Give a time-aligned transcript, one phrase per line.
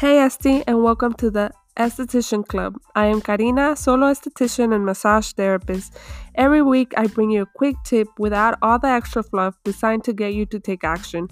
[0.00, 2.80] Hey, Esty, and welcome to the Esthetician Club.
[2.94, 5.94] I am Karina, solo esthetician and massage therapist.
[6.36, 10.14] Every week, I bring you a quick tip without all the extra fluff designed to
[10.14, 11.28] get you to take action.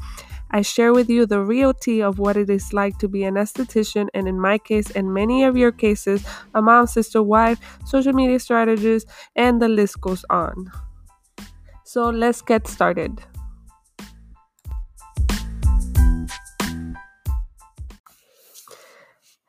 [0.51, 3.37] I share with you the real tea of what it is like to be an
[3.37, 6.23] esthetician, and in my case, and many of your cases,
[6.55, 10.71] a mom, sister, wife, social media strategist, and the list goes on.
[11.85, 13.23] So let's get started.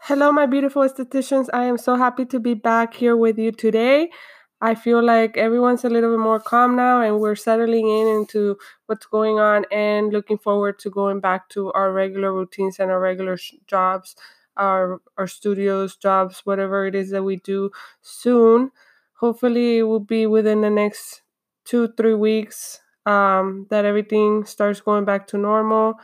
[0.09, 1.49] Hello, my beautiful estheticians.
[1.53, 4.09] I am so happy to be back here with you today.
[4.59, 8.57] I feel like everyone's a little bit more calm now and we're settling in into
[8.87, 12.99] what's going on and looking forward to going back to our regular routines and our
[12.99, 14.15] regular sh- jobs,
[14.57, 17.69] our our studios, jobs, whatever it is that we do
[18.01, 18.71] soon.
[19.19, 21.21] Hopefully, it will be within the next
[21.65, 25.99] two, three weeks um, that everything starts going back to normal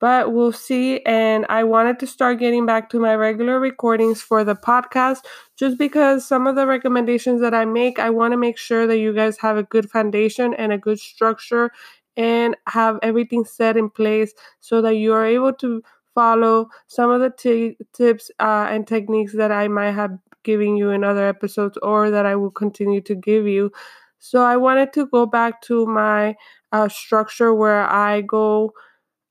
[0.00, 1.00] but we'll see.
[1.06, 5.24] And I wanted to start getting back to my regular recordings for the podcast
[5.56, 8.98] just because some of the recommendations that I make, I want to make sure that
[8.98, 11.70] you guys have a good foundation and a good structure
[12.16, 15.82] and have everything set in place so that you are able to
[16.14, 20.90] follow some of the t- tips uh, and techniques that I might have given you
[20.90, 23.70] in other episodes or that I will continue to give you.
[24.18, 26.36] So I wanted to go back to my
[26.72, 28.72] uh, structure where I go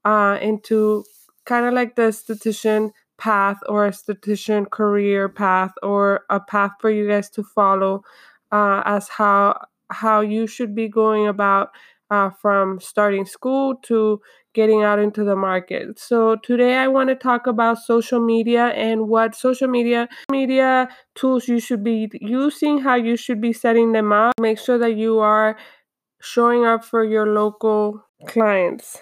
[0.05, 1.03] uh, into
[1.45, 7.07] kind of like the esthetician path or esthetician career path or a path for you
[7.07, 8.01] guys to follow
[8.51, 11.69] uh, as how how you should be going about
[12.09, 14.19] uh, from starting school to
[14.53, 15.99] getting out into the market.
[15.99, 21.47] So today I want to talk about social media and what social media media tools
[21.47, 24.33] you should be using, how you should be setting them up.
[24.39, 25.57] Make sure that you are
[26.21, 28.97] showing up for your local clients.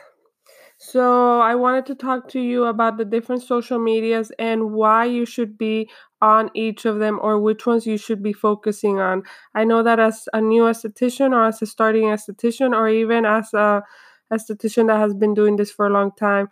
[0.85, 5.25] So, I wanted to talk to you about the different social medias and why you
[5.25, 5.89] should be
[6.21, 9.23] on each of them or which ones you should be focusing on.
[9.55, 13.53] I know that as a new esthetician or as a starting esthetician or even as
[13.53, 13.83] a
[14.31, 16.49] esthetician that has been doing this for a long time,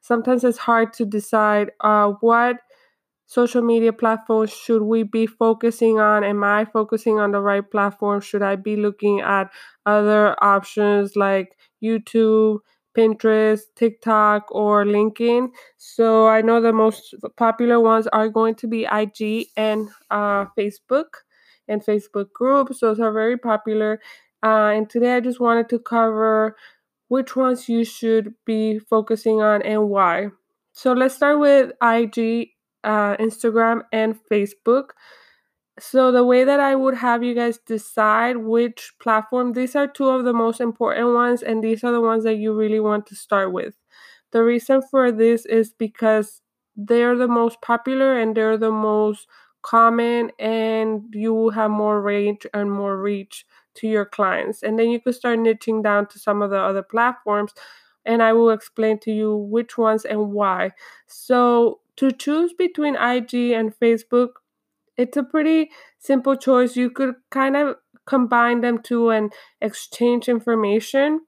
[0.00, 2.56] sometimes it's hard to decide uh, what
[3.26, 8.20] social media platforms should we be focusing on am i focusing on the right platform
[8.20, 9.50] should i be looking at
[9.86, 12.58] other options like youtube
[12.96, 15.48] Pinterest, TikTok, or LinkedIn.
[15.76, 21.24] So I know the most popular ones are going to be IG and uh, Facebook
[21.68, 22.80] and Facebook groups.
[22.80, 24.00] Those are very popular.
[24.42, 26.56] Uh, and today I just wanted to cover
[27.08, 30.28] which ones you should be focusing on and why.
[30.72, 32.50] So let's start with IG,
[32.82, 34.90] uh, Instagram, and Facebook.
[35.78, 40.08] So the way that I would have you guys decide which platform, these are two
[40.08, 43.16] of the most important ones, and these are the ones that you really want to
[43.16, 43.74] start with.
[44.30, 46.42] The reason for this is because
[46.76, 49.26] they're the most popular and they're the most
[49.62, 53.44] common, and you will have more range and more reach
[53.76, 54.62] to your clients.
[54.62, 57.52] And then you could start niching down to some of the other platforms,
[58.04, 60.70] and I will explain to you which ones and why.
[61.08, 64.34] So to choose between IG and Facebook,
[64.96, 66.76] it's a pretty simple choice.
[66.76, 71.20] You could kind of combine them to and exchange information.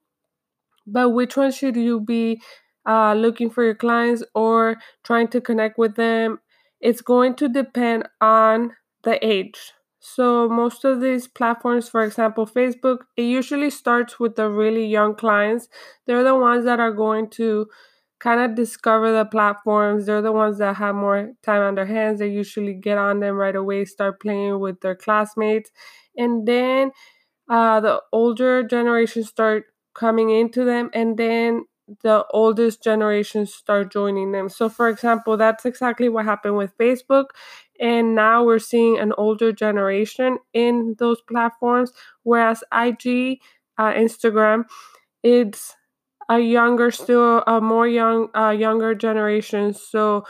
[0.85, 2.41] But which one should you be
[2.87, 6.39] uh, looking for your clients or trying to connect with them?
[6.79, 8.71] It's going to depend on
[9.03, 9.73] the age.
[9.99, 15.15] So, most of these platforms, for example, Facebook, it usually starts with the really young
[15.15, 15.67] clients.
[16.05, 17.67] They're the ones that are going to
[18.19, 20.05] kind of discover the platforms.
[20.05, 22.19] They're the ones that have more time on their hands.
[22.19, 25.71] They usually get on them right away, start playing with their classmates.
[26.17, 26.91] And then
[27.49, 30.89] uh, the older generations start coming into them.
[30.93, 31.65] And then
[32.03, 34.49] the oldest generations start joining them.
[34.49, 37.27] So, for example, that's exactly what happened with Facebook.
[37.79, 41.91] And now we're seeing an older generation in those platforms,
[42.23, 43.39] whereas IG,
[43.77, 44.65] uh, Instagram,
[45.23, 45.75] it's
[46.29, 49.73] a younger still a more young uh, younger generation.
[49.73, 50.25] So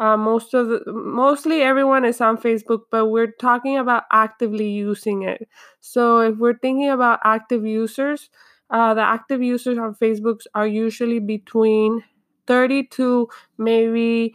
[0.00, 5.22] uh, most of the mostly everyone is on facebook but we're talking about actively using
[5.22, 5.48] it.
[5.80, 8.28] So if we're thinking about active users
[8.70, 12.04] uh, the active users on facebook are usually between
[12.46, 13.28] 30 to
[13.58, 14.34] maybe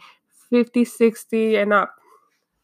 [0.50, 1.94] 50 60 and up.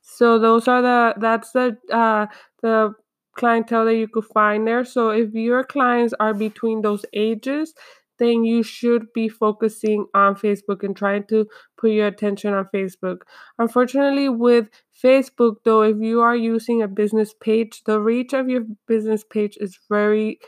[0.02, 2.26] So those are the that's the uh,
[2.62, 2.94] the
[3.36, 4.84] clientele that you could find there.
[4.84, 7.74] So if your clients are between those ages
[8.18, 13.22] then you should be focusing on Facebook and trying to put your attention on Facebook.
[13.58, 14.68] Unfortunately, with
[15.02, 19.56] Facebook, though, if you are using a business page, the reach of your business page
[19.60, 20.38] is very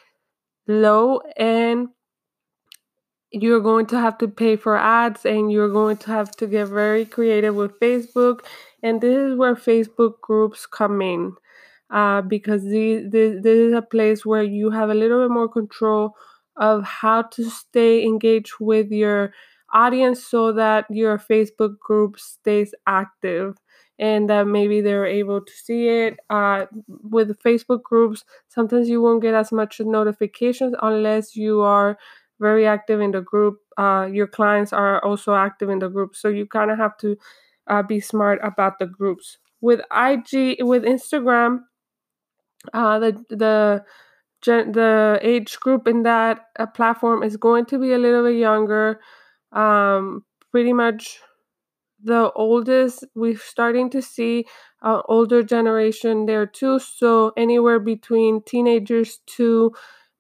[0.67, 1.88] low and
[3.32, 6.67] you're going to have to pay for ads and you're going to have to get
[6.67, 8.40] very creative with Facebook.
[8.82, 11.34] And this is where Facebook groups come in
[11.90, 15.49] uh, because the, the, this is a place where you have a little bit more
[15.49, 16.14] control
[16.60, 19.32] of how to stay engaged with your
[19.72, 23.56] audience so that your Facebook group stays active
[23.98, 26.18] and that maybe they're able to see it.
[26.30, 31.98] Uh, with Facebook groups, sometimes you won't get as much notifications unless you are
[32.40, 33.58] very active in the group.
[33.76, 37.16] Uh, your clients are also active in the group, so you kind of have to
[37.66, 39.38] uh, be smart about the groups.
[39.60, 41.60] With IG, with Instagram,
[42.72, 43.84] uh, the
[44.44, 48.38] the the age group in that uh, platform is going to be a little bit
[48.38, 49.00] younger.
[49.52, 51.20] Um, pretty much
[52.02, 54.44] the oldest we're starting to see
[54.82, 59.70] uh, older generation there too so anywhere between teenagers to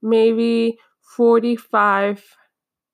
[0.02, 2.22] maybe 45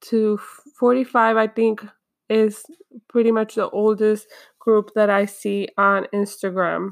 [0.02, 0.38] to
[0.78, 1.84] 45 i think
[2.28, 2.64] is
[3.08, 4.28] pretty much the oldest
[4.60, 6.90] group that i see on instagram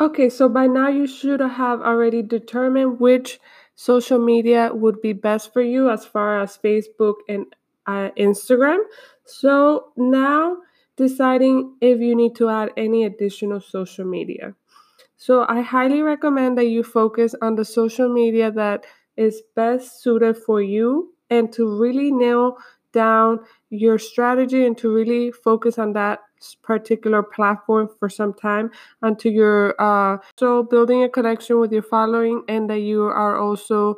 [0.00, 3.38] okay so by now you should have already determined which
[3.74, 7.46] social media would be best for you as far as facebook and
[7.86, 8.78] uh, instagram
[9.24, 10.56] so now
[10.96, 14.54] deciding if you need to add any additional social media.
[15.16, 18.86] So I highly recommend that you focus on the social media that
[19.16, 22.58] is best suited for you and to really nail
[22.92, 26.20] down your strategy and to really focus on that
[26.62, 28.70] particular platform for some time
[29.02, 33.96] until you're uh, so building a connection with your following and that you are also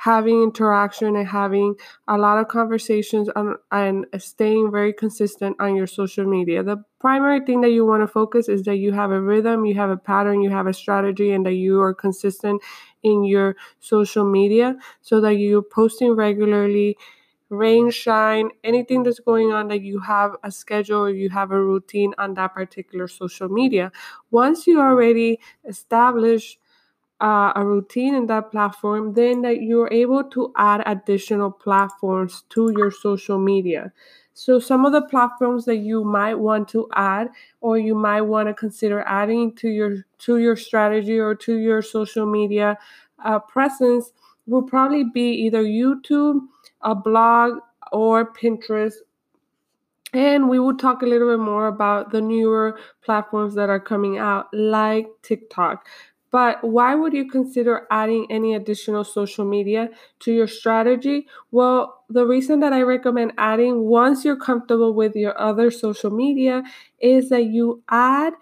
[0.00, 1.74] having interaction and having
[2.06, 6.62] a lot of conversations on, and staying very consistent on your social media.
[6.62, 9.74] The primary thing that you want to focus is that you have a rhythm, you
[9.74, 12.62] have a pattern, you have a strategy, and that you are consistent
[13.02, 16.96] in your social media so that you're posting regularly.
[17.50, 21.62] Rain, shine, anything that's going on that you have a schedule or you have a
[21.62, 23.90] routine on that particular social media.
[24.30, 26.58] Once you already establish
[27.20, 32.72] uh, a routine in that platform, then that you're able to add additional platforms to
[32.76, 33.92] your social media.
[34.34, 37.30] So some of the platforms that you might want to add
[37.60, 41.82] or you might want to consider adding to your to your strategy or to your
[41.82, 42.78] social media
[43.24, 44.12] uh, presence
[44.48, 46.40] will probably be either YouTube,
[46.82, 47.58] a blog,
[47.92, 48.94] or Pinterest.
[50.12, 54.16] And we will talk a little bit more about the newer platforms that are coming
[54.16, 55.86] out, like TikTok.
[56.30, 59.88] But why would you consider adding any additional social media
[60.20, 61.26] to your strategy?
[61.50, 66.62] Well, the reason that I recommend adding once you're comfortable with your other social media
[67.00, 68.34] is that you add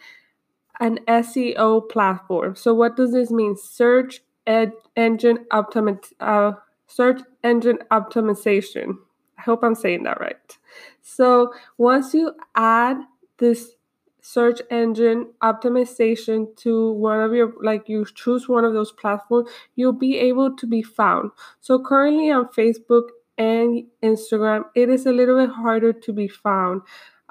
[0.80, 2.56] an SEO platform.
[2.56, 3.56] So what does this mean?
[3.56, 6.52] Search ed- engine optimi- uh,
[6.86, 8.98] search engine optimization.
[9.38, 10.58] I hope I'm saying that right.
[11.02, 12.98] So once you add
[13.38, 13.72] this
[14.20, 19.92] search engine optimization to one of your like you choose one of those platforms you'll
[19.92, 23.04] be able to be found so currently on facebook
[23.38, 26.82] and instagram it is a little bit harder to be found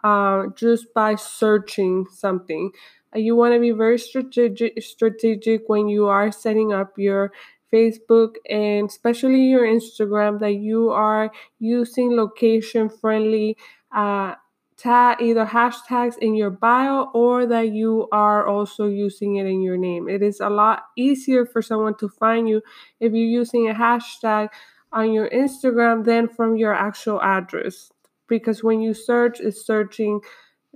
[0.03, 2.71] uh, just by searching something
[3.15, 7.31] you want to be very strategic strategic when you are setting up your
[7.73, 13.57] Facebook and especially your Instagram that you are using location friendly
[13.93, 14.35] uh,
[14.77, 19.77] tag either hashtags in your bio or that you are also using it in your
[19.77, 20.09] name.
[20.09, 22.61] It is a lot easier for someone to find you
[22.99, 24.49] if you're using a hashtag
[24.91, 27.91] on your Instagram than from your actual address
[28.27, 30.21] because when you search it's searching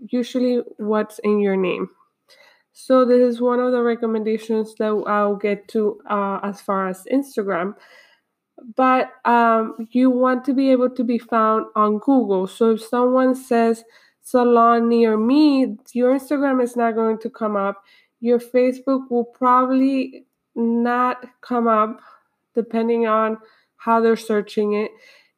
[0.08, 1.90] usually what's in your name.
[2.82, 7.04] So this is one of the recommendations that I'll get to uh, as far as
[7.12, 7.76] Instagram
[8.76, 12.48] but um, you want to be able to be found on Google.
[12.48, 13.84] So if someone says
[14.22, 17.84] salon near me, your Instagram is not going to come up.
[18.20, 22.00] Your Facebook will probably not come up
[22.56, 23.38] depending on
[23.78, 24.92] how they're searching it.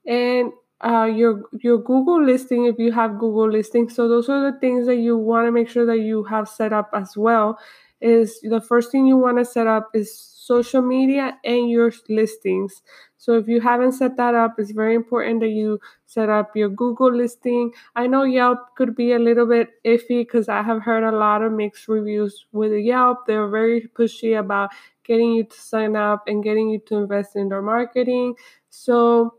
[0.05, 0.51] And
[0.83, 4.88] uh, your your Google listing, if you have Google listing, so those are the things
[4.88, 7.59] that you want to make sure that you have set up as well.
[8.01, 12.81] Is the first thing you want to set up is social media and your listings.
[13.17, 16.69] So if you haven't set that up, it's very important that you set up your
[16.69, 17.71] Google listing.
[17.95, 21.43] I know Yelp could be a little bit iffy because I have heard a lot
[21.43, 23.27] of mixed reviews with Yelp.
[23.27, 24.71] They're very pushy about
[25.03, 28.33] getting you to sign up and getting you to invest in their marketing.
[28.71, 29.35] So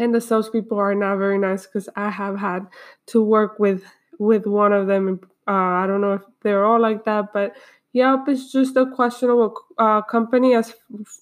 [0.00, 2.66] and the salespeople are not very nice because I have had
[3.08, 3.84] to work with
[4.18, 5.20] with one of them.
[5.46, 5.52] Uh,
[5.82, 7.56] I don't know if they're all like that, but
[7.92, 10.74] Yelp is just a questionable uh, company as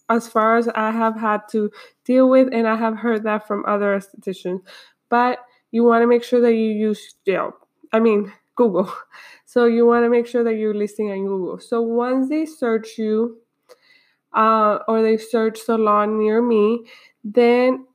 [0.09, 1.71] as far as I have had to
[2.05, 4.61] deal with, and I have heard that from other estheticians.
[5.09, 7.55] But you want to make sure that you use Yelp.
[7.93, 8.93] I mean Google.
[9.49, 11.59] So you want to make sure that you're listing on Google.
[11.59, 13.39] So once they search you,
[14.35, 16.85] uh, or they search salon near me,
[17.25, 17.87] then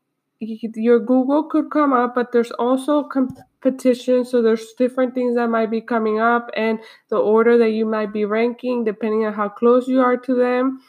[0.75, 4.25] your Google could come up, but there's also competition.
[4.25, 8.13] So there's different things that might be coming up and the order that you might
[8.13, 10.81] be ranking depending on how close you are to them.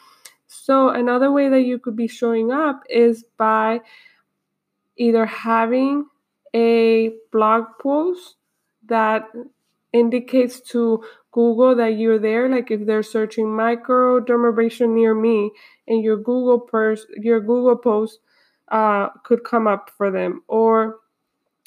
[0.47, 3.81] So another way that you could be showing up is by
[4.97, 6.05] either having
[6.53, 8.35] a blog post
[8.87, 9.23] that
[9.91, 12.47] indicates to Google that you're there.
[12.47, 15.51] Like if they're searching microdermabrasion near me,
[15.87, 18.19] and your Google pers- your Google post
[18.69, 20.97] uh, could come up for them, or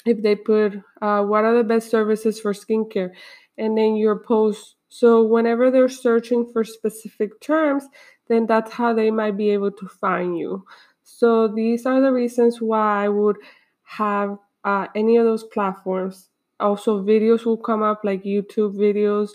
[0.07, 3.11] if they put uh, what are the best services for skincare,
[3.57, 4.77] and then your post.
[4.89, 7.85] So whenever they're searching for specific terms,
[8.29, 10.65] then that's how they might be able to find you.
[11.03, 13.37] So these are the reasons why I would
[13.83, 16.29] have uh, any of those platforms
[16.61, 19.31] also videos will come up like youtube videos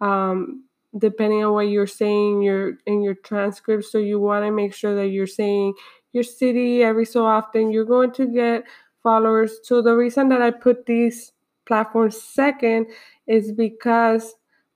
[0.00, 0.64] um,
[0.98, 4.94] depending on what you're saying your in your transcript so you want to make sure
[4.94, 5.72] that you're saying
[6.14, 8.64] your city every so often you're going to get
[9.02, 11.32] followers so the reason that i put these
[11.66, 12.86] platforms second
[13.26, 14.34] is because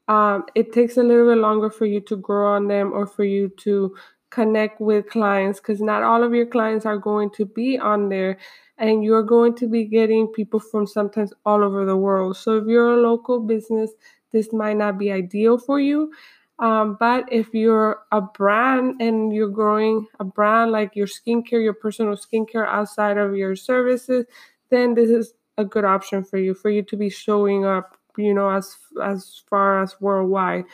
[0.08, 3.24] um, it takes a little bit longer for you to grow on them or for
[3.24, 3.94] you to
[4.30, 8.38] connect with clients because not all of your clients are going to be on there
[8.78, 12.36] and you're going to be getting people from sometimes all over the world.
[12.36, 13.90] So if you're a local business,
[14.32, 16.12] this might not be ideal for you.
[16.58, 21.74] Um, but if you're a brand and you're growing a brand like your skincare, your
[21.74, 24.26] personal skincare outside of your services,
[24.70, 28.34] then this is a good option for you for you to be showing up, you
[28.34, 30.64] know, as as far as worldwide.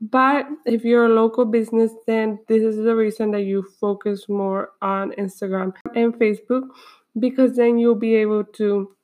[0.00, 4.72] But if you're a local business, then this is the reason that you focus more
[4.82, 6.68] on Instagram and Facebook
[7.18, 8.94] because then you'll be able to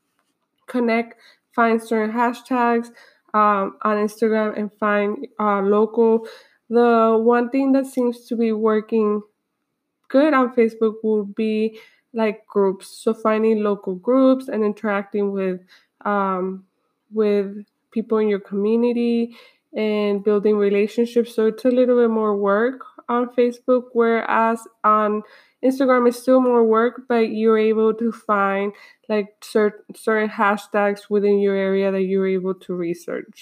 [0.67, 1.15] connect,
[1.55, 2.91] find certain hashtags
[3.35, 6.27] um, on Instagram and find uh, local.
[6.69, 9.23] The one thing that seems to be working
[10.09, 11.79] good on Facebook will be
[12.13, 12.89] like groups.
[12.89, 15.61] So finding local groups and interacting with
[16.05, 16.65] um,
[17.13, 19.37] with people in your community
[19.77, 21.35] and building relationships.
[21.35, 25.23] So it's a little bit more work on Facebook, whereas on
[25.65, 28.73] Instagram is still more work, but you're able to find
[29.09, 33.39] like certain certain hashtags within your area that you're able to research.